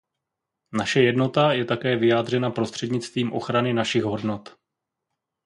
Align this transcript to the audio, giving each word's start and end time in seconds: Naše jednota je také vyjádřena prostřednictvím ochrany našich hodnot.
Naše 0.73 1.01
jednota 1.01 1.51
je 1.53 1.65
také 1.65 1.95
vyjádřena 1.97 2.49
prostřednictvím 2.51 3.33
ochrany 3.33 3.73
našich 3.73 4.03
hodnot. 4.03 4.55